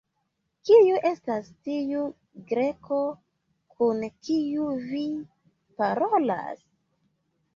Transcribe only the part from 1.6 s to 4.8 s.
tiu Greko, kun kiu